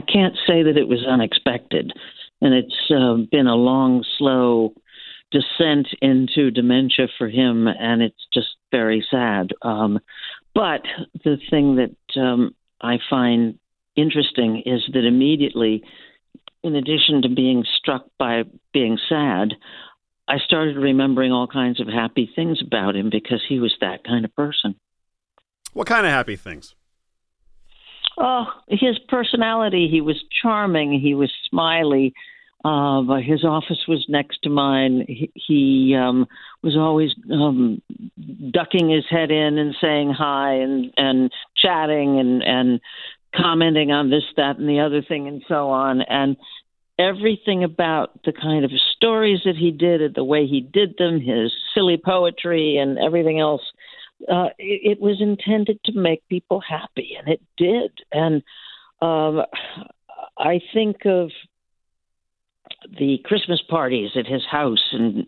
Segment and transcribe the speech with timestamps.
[0.00, 1.92] I can't say that it was unexpected,
[2.40, 4.72] and it's uh, been a long, slow
[5.30, 9.50] descent into dementia for him, and it's just very sad.
[9.62, 10.00] Um,
[10.54, 10.82] but
[11.22, 13.58] the thing that um, I find
[13.94, 15.84] interesting is that immediately,
[16.62, 19.54] in addition to being struck by being sad,
[20.26, 24.24] I started remembering all kinds of happy things about him because he was that kind
[24.24, 24.76] of person.
[25.74, 26.74] What kind of happy things?
[28.18, 29.88] Oh, his personality.
[29.90, 31.00] He was charming.
[31.00, 32.14] He was smiley.
[32.62, 35.04] Uh, his office was next to mine.
[35.08, 36.26] He, he um,
[36.62, 37.80] was always um,
[38.50, 42.80] ducking his head in and saying hi and and chatting and and
[43.34, 46.02] commenting on this, that, and the other thing, and so on.
[46.02, 46.36] And
[46.98, 51.52] everything about the kind of stories that he did the way he did them, his
[51.74, 53.62] silly poetry and everything else,
[54.28, 57.92] uh, it, it was intended to make people happy, and it did.
[58.12, 58.42] And
[59.00, 59.42] um,
[60.38, 61.30] I think of
[62.98, 65.26] the Christmas parties at his house in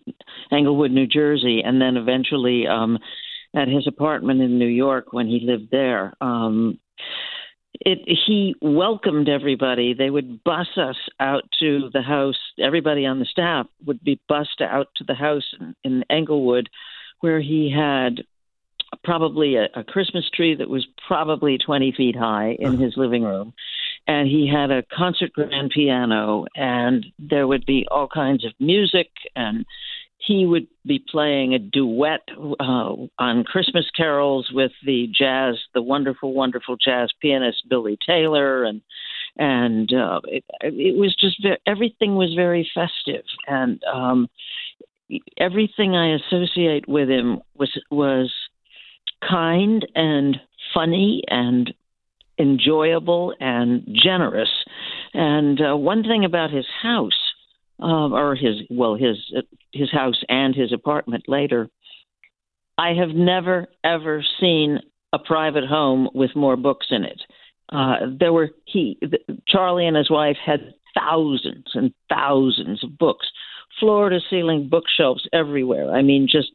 [0.50, 2.98] Englewood, New Jersey, and then eventually um,
[3.54, 6.14] at his apartment in New York when he lived there.
[6.20, 6.78] Um,
[7.74, 9.94] it, he welcomed everybody.
[9.94, 12.38] They would bus us out to the house.
[12.58, 16.68] Everybody on the staff would be bussed out to the house in, in Englewood,
[17.20, 18.24] where he had
[19.04, 23.52] probably a, a Christmas tree that was probably 20 feet high in his living room.
[24.06, 29.08] And he had a concert grand piano, and there would be all kinds of music
[29.36, 29.64] and
[30.26, 32.20] he would be playing a duet
[32.60, 38.82] uh, on Christmas carols with the jazz, the wonderful, wonderful jazz pianist Billy Taylor, and
[39.36, 44.28] and uh, it, it was just very, everything was very festive, and um,
[45.38, 48.32] everything I associate with him was was
[49.28, 50.36] kind and
[50.74, 51.72] funny and
[52.38, 54.50] enjoyable and generous.
[55.14, 57.12] And uh, one thing about his house
[57.82, 59.16] um, or his well his
[59.72, 61.68] his house and his apartment later.
[62.78, 64.80] I have never ever seen
[65.12, 67.20] a private home with more books in it.
[67.68, 68.98] Uh, there were he
[69.46, 73.26] Charlie and his wife had thousands and thousands of books,
[73.80, 75.90] floor to ceiling bookshelves everywhere.
[75.90, 76.50] I mean, just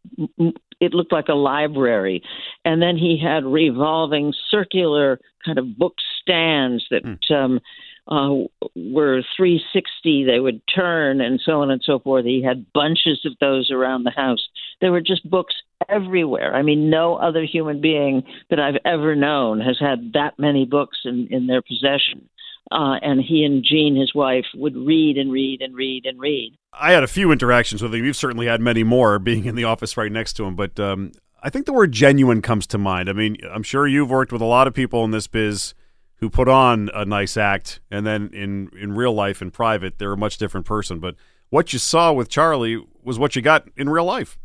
[0.79, 2.21] it looked like a library.
[2.65, 7.31] And then he had revolving circular kind of book stands that mm.
[7.31, 7.59] um,
[8.07, 12.25] uh, were 360, they would turn and so on and so forth.
[12.25, 14.47] He had bunches of those around the house.
[14.79, 15.55] There were just books
[15.89, 16.55] everywhere.
[16.55, 20.99] I mean, no other human being that I've ever known has had that many books
[21.05, 22.29] in, in their possession.
[22.71, 26.57] Uh, and he and Jean, his wife, would read and read and read and read.
[26.73, 28.03] I had a few interactions with him.
[28.03, 30.55] You've certainly had many more being in the office right next to him.
[30.55, 31.11] But um,
[31.41, 33.09] I think the word genuine comes to mind.
[33.09, 35.73] I mean, I'm sure you've worked with a lot of people in this biz
[36.15, 40.13] who put on a nice act, and then in in real life, in private, they're
[40.13, 40.99] a much different person.
[40.99, 41.15] But
[41.49, 44.37] what you saw with Charlie was what you got in real life.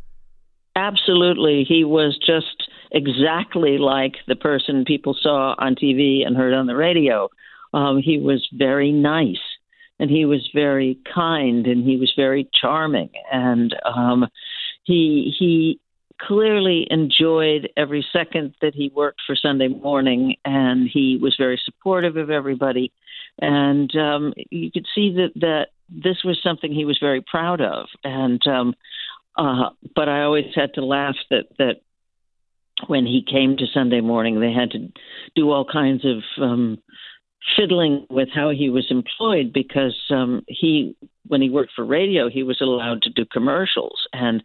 [0.75, 6.67] Absolutely, he was just exactly like the person people saw on TV and heard on
[6.67, 7.29] the radio.
[7.73, 9.41] Um, he was very nice,
[9.99, 14.27] and he was very kind, and he was very charming, and um,
[14.83, 15.79] he he
[16.21, 22.17] clearly enjoyed every second that he worked for Sunday Morning, and he was very supportive
[22.17, 22.91] of everybody.
[23.39, 27.87] And um, you could see that that this was something he was very proud of.
[28.03, 28.75] And um,
[29.35, 31.81] uh, but I always had to laugh that that
[32.87, 34.91] when he came to Sunday Morning, they had to
[35.35, 36.79] do all kinds of um,
[37.57, 40.95] fiddling with how he was employed because um, he,
[41.27, 44.43] when he worked for radio, he was allowed to do commercials and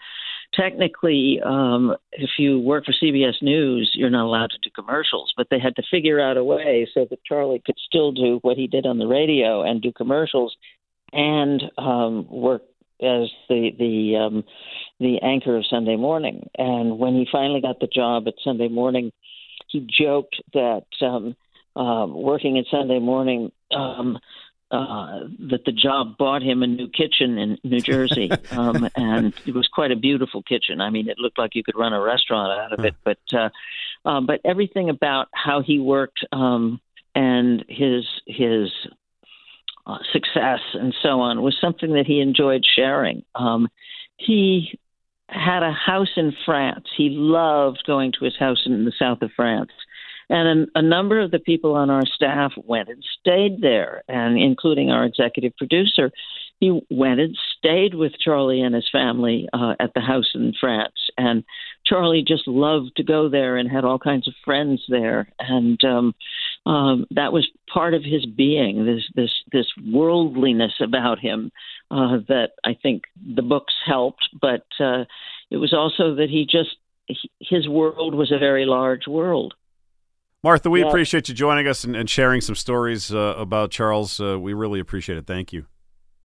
[0.54, 5.32] technically, um, if you work for CBS News, you're not allowed to do commercials.
[5.36, 8.56] But they had to figure out a way so that Charlie could still do what
[8.56, 10.56] he did on the radio and do commercials
[11.12, 12.62] and um, work
[13.00, 14.44] as the the um,
[14.98, 16.48] the anchor of Sunday Morning.
[16.56, 19.12] And when he finally got the job at Sunday Morning,
[19.68, 21.36] he joked that um,
[21.78, 23.52] uh, working at Sunday Morning.
[23.70, 24.18] Um,
[24.70, 29.54] uh, that the job bought him a new kitchen in New Jersey, um, and it
[29.54, 30.82] was quite a beautiful kitchen.
[30.82, 32.94] I mean, it looked like you could run a restaurant out of it.
[33.02, 33.48] But uh,
[34.04, 36.82] uh, but everything about how he worked um,
[37.14, 38.70] and his his
[39.86, 43.24] uh, success and so on was something that he enjoyed sharing.
[43.34, 43.68] Um,
[44.18, 44.78] he
[45.30, 46.86] had a house in France.
[46.94, 49.70] He loved going to his house in the south of France
[50.30, 54.38] and a, a number of the people on our staff went and stayed there, and
[54.38, 56.10] including our executive producer.
[56.60, 60.96] He went and stayed with Charlie and his family uh, at the house in France.
[61.16, 61.44] And
[61.86, 65.28] Charlie just loved to go there and had all kinds of friends there.
[65.38, 66.14] And um,
[66.66, 68.84] um, that was part of his being.
[68.84, 71.52] This this this worldliness about him
[71.90, 75.04] uh, that I think the books helped, but uh,
[75.50, 76.76] it was also that he just
[77.40, 79.54] his world was a very large world.
[80.42, 80.88] Martha, we yeah.
[80.88, 84.20] appreciate you joining us and, and sharing some stories uh, about Charles.
[84.20, 85.26] Uh, we really appreciate it.
[85.26, 85.66] Thank you.